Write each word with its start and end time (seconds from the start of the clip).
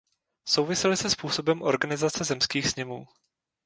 Souvisely 0.49 0.97
se 0.97 1.09
způsobem 1.09 1.61
organizace 1.61 2.23
zemských 2.23 2.67
sněmů. 2.67 3.07